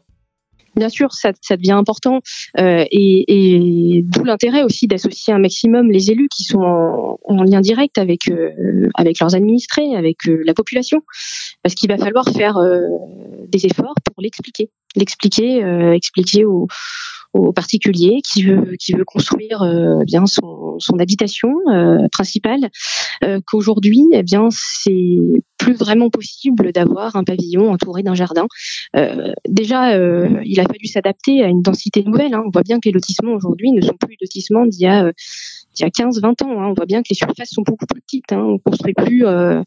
Bien 0.75 0.89
sûr, 0.89 1.13
ça, 1.13 1.31
ça 1.41 1.57
devient 1.57 1.71
important 1.71 2.21
euh, 2.59 2.85
et, 2.91 3.25
et 3.27 4.01
d'où 4.03 4.23
l'intérêt 4.23 4.63
aussi 4.63 4.87
d'associer 4.87 5.33
un 5.33 5.39
maximum 5.39 5.91
les 5.91 6.11
élus 6.11 6.29
qui 6.35 6.43
sont 6.43 6.61
en, 6.61 7.19
en 7.23 7.43
lien 7.43 7.61
direct 7.61 7.97
avec 7.97 8.29
euh, 8.29 8.89
avec 8.95 9.19
leurs 9.19 9.35
administrés, 9.35 9.95
avec 9.95 10.27
euh, 10.27 10.41
la 10.45 10.53
population, 10.53 11.01
parce 11.63 11.75
qu'il 11.75 11.89
va 11.89 11.97
falloir 11.97 12.27
faire 12.29 12.57
euh, 12.57 12.81
des 13.49 13.65
efforts 13.65 13.95
pour 14.03 14.21
l'expliquer, 14.21 14.69
l'expliquer, 14.95 15.63
euh, 15.63 15.93
expliquer 15.93 16.45
aux 16.45 16.67
au 17.35 17.51
particulier 17.51 18.21
qui 18.21 18.43
veut 18.43 18.75
qui 18.79 18.93
veut 18.93 19.03
construire 19.03 19.61
euh, 19.61 20.03
bien 20.05 20.25
son, 20.25 20.77
son 20.79 20.97
habitation 20.99 21.49
euh, 21.69 22.07
principale 22.11 22.69
euh, 23.23 23.41
qu'aujourd'hui 23.45 24.05
eh 24.13 24.23
bien 24.23 24.47
c'est 24.51 25.19
plus 25.57 25.73
vraiment 25.73 26.09
possible 26.09 26.71
d'avoir 26.71 27.15
un 27.15 27.23
pavillon 27.23 27.71
entouré 27.71 28.03
d'un 28.03 28.15
jardin 28.15 28.47
déjà 29.49 29.97
il 30.43 30.59
a 30.59 30.63
fallu 30.63 30.85
s'adapter 30.85 31.43
à 31.43 31.47
une 31.47 31.61
densité 31.61 32.03
nouvelle 32.03 32.33
hein. 32.33 32.43
on 32.45 32.51
voit 32.51 32.63
bien 32.63 32.79
que 32.79 32.87
les 32.87 32.91
lotissements 32.91 33.33
aujourd'hui 33.33 33.71
ne 33.71 33.81
sont 33.81 33.95
plus 33.99 34.15
lotissements 34.21 34.65
d'il 34.65 34.81
y 34.81 34.87
a 34.87 35.11
il 35.79 35.83
y 35.83 35.85
a 35.85 35.89
15-20 35.89 36.43
ans. 36.43 36.61
Hein. 36.61 36.67
On 36.69 36.73
voit 36.73 36.85
bien 36.85 37.01
que 37.01 37.07
les 37.09 37.15
surfaces 37.15 37.49
sont 37.49 37.61
beaucoup 37.61 37.85
plus 37.85 38.01
petites. 38.01 38.31
Hein. 38.31 38.39
On 38.39 38.57
construit 38.57 38.93
plus 38.93 39.25
euh, 39.25 39.61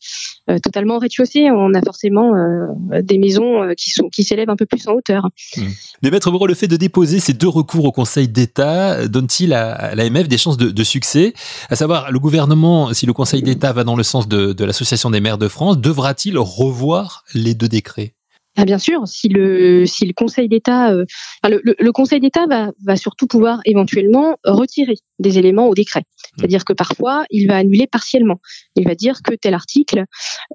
euh, 0.50 0.59
totalement 0.59 0.97
au 0.97 0.99
rez-de-chaussée. 0.99 1.50
On 1.50 1.75
a 1.75 1.83
forcément 1.83 2.35
euh, 2.35 3.03
des 3.03 3.19
maisons 3.19 3.73
qui 3.77 4.25
s'élèvent 4.25 4.50
un 4.50 4.57
peu 4.57 4.67
plus 4.67 4.87
en 4.88 4.93
hauteur. 4.93 5.29
Mmh. 5.57 5.62
Mais 6.03 6.11
maître 6.11 6.31
Moreau, 6.31 6.47
le 6.47 6.55
fait 6.55 6.69
de 6.69 6.77
déposer 6.77 7.21
ces 7.21 7.33
deux 7.33 7.49
recours 7.49 7.85
au 7.85 7.93
Conseil 7.93 8.29
d'État 8.29 9.07
donne-t-il 9.09 9.53
à, 9.53 9.95
l'AMF 9.95 10.29
des 10.29 10.38
chances 10.38 10.57
de, 10.57 10.85
succès? 10.85 11.35
À 11.69 11.77
savoir, 11.77 12.11
le 12.11 12.19
gouvernement, 12.19 12.93
si 12.95 13.07
le 13.07 13.12
Conseil 13.12 13.43
d'État 13.43 13.73
va 13.73 13.85
dans 13.85 13.97
le 13.97 14.03
sens 14.03 14.29
de, 14.29 14.53
de 14.53 14.65
l'Association 14.65 15.11
des 15.11 15.21
maires 15.21 15.38
de 15.38 15.49
France, 15.49 15.79
devra-t-il 15.79 16.38
revoir 16.38 17.25
les 17.35 17.55
deux 17.55 17.69
décrets? 17.69 18.15
Ah, 18.61 18.65
bien 18.65 18.79
sûr, 18.79 19.07
si 19.07 19.29
le 19.29 19.87
si 19.87 20.05
le 20.05 20.12
Conseil 20.12 20.49
d'État, 20.49 20.91
euh, 20.91 21.05
le, 21.45 21.91
Conseil 21.93 22.19
d'État 22.19 22.45
va 22.85 22.97
surtout 22.97 23.29
pouvoir 23.29 23.61
éventuellement 23.65 24.37
retirer 24.45 24.97
des 25.21 25.38
éléments 25.38 25.69
au 25.69 25.75
décret. 25.75 26.03
C'est-à-dire 26.37 26.65
que 26.65 26.73
parfois 26.73 27.25
il 27.31 27.47
va 27.47 27.57
annuler 27.57 27.87
partiellement. 27.87 28.41
Il 28.75 28.85
va 28.85 28.97
dire 28.97 29.23
que 29.23 29.37
tel 29.37 29.55
article 29.55 30.07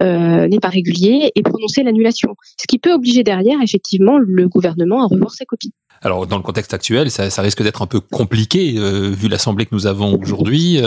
euh, 0.01 0.49
n'est 0.49 0.59
pas 0.59 0.67
régulier 0.67 1.31
et 1.33 1.43
prononcer 1.43 1.83
l'annulation. 1.83 2.35
Ce 2.59 2.67
qui 2.67 2.77
peut 2.77 2.91
obliger 2.91 3.23
derrière 3.23 3.61
effectivement 3.63 4.17
le 4.17 4.49
gouvernement 4.49 5.03
à 5.03 5.07
revoir 5.07 5.31
sa 5.31 5.45
copie. 5.45 5.71
Alors 6.01 6.27
dans 6.27 6.35
le 6.35 6.43
contexte 6.43 6.73
actuel, 6.73 7.09
ça, 7.09 7.41
risque 7.41 7.63
d'être 7.63 7.81
un 7.81 7.87
peu 7.87 8.01
compliqué 8.01 8.73
euh, 8.75 9.11
vu 9.11 9.29
l'assemblée 9.29 9.65
que 9.65 9.73
nous 9.73 9.87
avons 9.87 10.19
aujourd'hui. 10.19 10.81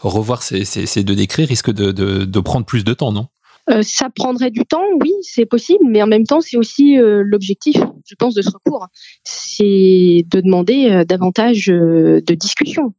Revoir 0.00 0.42
ces, 0.42 1.04
deux 1.04 1.14
décrets 1.14 1.44
risque 1.44 1.70
de 1.70 2.40
prendre 2.40 2.66
plus 2.66 2.82
de 2.82 2.94
temps, 2.94 3.12
non? 3.12 3.28
Euh, 3.70 3.82
ça 3.82 4.08
prendrait 4.10 4.50
du 4.50 4.64
temps, 4.64 4.84
oui, 5.00 5.12
c'est 5.22 5.44
possible, 5.46 5.84
mais 5.86 6.02
en 6.02 6.06
même 6.06 6.24
temps, 6.24 6.40
c'est 6.40 6.56
aussi 6.56 6.98
euh, 6.98 7.22
l'objectif, 7.24 7.76
je 8.06 8.14
pense, 8.18 8.34
de 8.34 8.42
ce 8.42 8.50
recours. 8.50 8.86
C'est 9.24 10.24
de 10.26 10.40
demander 10.40 10.90
euh, 10.90 11.04
davantage 11.04 11.66
de 11.66 12.34
discussion, 12.34 12.94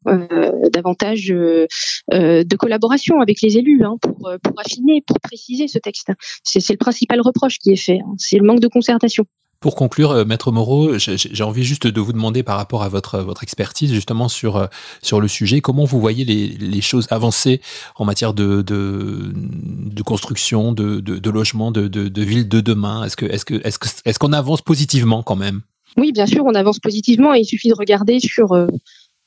davantage 0.74 1.28
de 1.28 2.56
collaboration 2.56 3.20
avec 3.22 3.42
les 3.42 3.58
élus 3.58 3.84
hein, 3.84 3.98
pour, 4.02 4.30
affiner, 4.58 5.02
pour 5.06 5.20
préciser 5.20 5.68
ce 5.68 5.80
texte. 5.80 6.12
C'est 6.44 6.70
le 6.70 6.78
principal 6.78 7.22
reproche 7.22 7.58
qui 7.58 7.72
est 7.72 7.76
fait, 7.76 8.00
hein. 8.00 8.14
c'est 8.18 8.38
le 8.38 8.46
manque 8.46 8.60
de 8.60 8.68
concertation. 8.68 9.26
Pour 9.60 9.76
conclure, 9.76 10.12
euh, 10.12 10.24
Maître 10.24 10.54
Moreau, 10.54 10.98
j'ai 10.98 11.44
envie 11.44 11.66
juste 11.66 11.86
de 11.86 12.00
vous 12.00 12.14
demander 12.14 12.44
par 12.44 12.56
rapport 12.56 12.82
à 12.82 12.88
votre, 12.88 13.20
votre 13.20 13.44
expertise 13.44 13.92
justement 13.94 14.30
sur, 14.30 14.56
euh, 14.56 14.68
sur 15.02 15.20
le 15.20 15.28
sujet, 15.28 15.60
comment 15.60 15.84
vous 15.84 16.00
voyez 16.00 16.24
les, 16.24 16.48
les 16.48 16.80
choses 16.82 17.08
avancer 17.10 17.60
en 17.98 18.06
matière 18.06 18.34
de, 18.34 18.62
de, 18.62 20.02
construction, 20.04 20.72
de, 20.72 21.02
de, 21.02 21.18
de 21.18 21.30
logement, 21.30 21.72
de, 21.72 21.90
de, 21.90 22.22
ville 22.24 22.48
de 22.48 22.62
demain? 22.62 23.04
Est-ce 23.04 23.18
que 23.18 23.26
est-ce 23.26 23.44
que 23.44 23.56
est-ce 23.66 23.80
que 23.80 23.88
est-ce 24.06 24.18
qu'on 24.18 24.32
avance 24.32 24.62
positivement 24.62 25.24
quand 25.24 25.36
même? 25.36 25.62
Oui, 25.98 26.14
bien 26.14 26.26
sûr, 26.26 26.46
on 26.46 26.56
avance 26.56 26.80
positivement 26.80 27.34
et 27.34 27.40
il 27.40 27.46
suffit 27.46 27.68
de 27.68 27.76
regarder 27.76 28.22
sur 28.22 28.54
euh, 28.54 28.68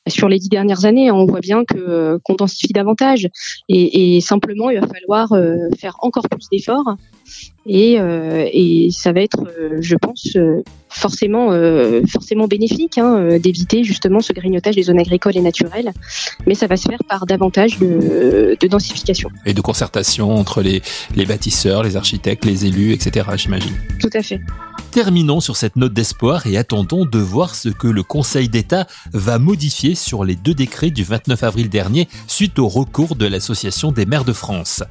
sur 0.09 0.29
les 0.29 0.39
dix 0.39 0.49
dernières 0.49 0.85
années, 0.85 1.11
on 1.11 1.27
voit 1.27 1.41
bien 1.41 1.65
que 1.65 2.19
qu'on 2.25 2.35
densifie 2.35 2.73
davantage 2.73 3.29
et, 3.69 4.17
et, 4.17 4.21
simplement 4.21 4.71
il 4.71 4.81
va 4.81 4.87
falloir 4.87 5.29
faire 5.79 5.97
encore 6.01 6.29
plus 6.29 6.49
d'efforts 6.51 6.97
et, 7.65 8.01
euh, 8.01 8.49
et 8.53 8.89
ça 8.91 9.13
va 9.13 9.21
être, 9.21 9.45
euh, 9.47 9.79
je 9.81 9.95
pense, 9.95 10.37
euh, 10.37 10.63
forcément, 10.89 11.51
forcément 12.07 12.47
bénéfique 12.47 12.99
hein, 12.99 13.39
d'éviter 13.39 13.83
justement 13.83 14.21
ce 14.21 14.33
grignotage 14.35 14.75
des 14.75 14.83
zones 14.83 14.99
agricoles 14.99 15.37
et 15.37 15.41
naturelles, 15.41 15.93
mais 16.47 16.55
ça 16.55 16.67
va 16.67 16.77
se 16.77 16.87
faire 16.87 16.99
par 17.09 17.25
davantage 17.25 17.79
de, 17.79 18.57
de 18.61 18.67
densification. 18.67 19.31
Et 19.47 19.55
de 19.55 19.61
concertation 19.63 20.35
entre 20.37 20.61
les, 20.61 20.83
les 21.17 21.25
bâtisseurs, 21.25 21.83
les 21.83 21.97
architectes, 21.97 22.45
les 22.45 22.67
élus, 22.67 22.93
etc., 22.93 23.27
j'imagine. 23.37 23.75
Tout 24.01 24.11
à 24.13 24.23
fait. 24.23 24.41
Terminons 24.93 25.41
sur 25.41 25.57
cette 25.57 25.77
note 25.77 25.95
d'espoir 25.95 26.47
et 26.47 26.59
attendons 26.59 27.07
de 27.07 27.19
voir 27.19 27.55
ce 27.55 27.71
que 27.71 27.89
le 27.89 28.03
Conseil 28.03 28.51
d'État 28.51 28.87
va 29.15 29.39
modifier 29.39 29.95
sur 29.95 30.23
les 30.23 30.37
deux 30.37 30.53
décrets 30.53 30.91
du 30.91 31.03
29 31.03 31.43
avril 31.45 31.71
dernier 31.71 32.11
suite 32.27 32.59
au 32.59 32.69
recours 32.69 33.17
de 33.17 33.25
l'Association 33.25 33.91
des 33.91 34.05
maires 34.05 34.27
de 34.27 34.35
France. 34.35 34.83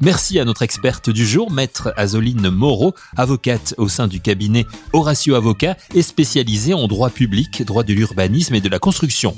Merci 0.00 0.38
à 0.38 0.44
notre 0.44 0.62
experte 0.62 1.10
du 1.10 1.26
jour, 1.26 1.50
maître 1.50 1.92
Azoline 1.96 2.50
Moreau, 2.50 2.94
avocate 3.16 3.74
au 3.78 3.88
sein 3.88 4.06
du 4.06 4.20
cabinet 4.20 4.64
Horatio 4.92 5.34
Avocat 5.34 5.76
et 5.92 6.02
spécialisée 6.02 6.72
en 6.72 6.86
droit 6.86 7.10
public, 7.10 7.64
droit 7.64 7.82
de 7.82 7.94
l'urbanisme 7.94 8.54
et 8.54 8.60
de 8.60 8.68
la 8.68 8.78
construction. 8.78 9.36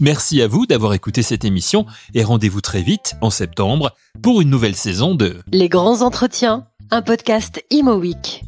Merci 0.00 0.42
à 0.42 0.48
vous 0.48 0.66
d'avoir 0.66 0.92
écouté 0.92 1.22
cette 1.22 1.46
émission 1.46 1.86
et 2.12 2.24
rendez-vous 2.24 2.60
très 2.60 2.82
vite, 2.82 3.14
en 3.22 3.30
septembre, 3.30 3.92
pour 4.20 4.42
une 4.42 4.50
nouvelle 4.50 4.76
saison 4.76 5.14
de 5.14 5.38
Les 5.50 5.70
grands 5.70 6.02
entretiens, 6.02 6.66
un 6.90 7.00
podcast 7.00 7.64
Imo 7.70 7.94
Week. 7.94 8.44